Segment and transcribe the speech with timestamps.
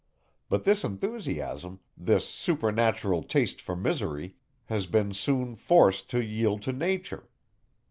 [0.49, 4.35] But this enthusiasm, this supernatural taste for misery,
[4.65, 7.29] has been soon forced to yield to nature.